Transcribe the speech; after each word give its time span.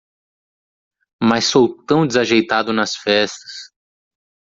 Mas 1.21 1.45
sou 1.45 1.85
tão 1.85 2.07
desajeitado 2.07 2.73
nas 2.73 2.95
festas. 2.95 3.69